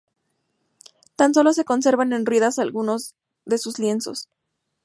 [1.15, 3.13] Tan solo se conservan en ruinas algunos
[3.45, 4.29] de sus lienzos.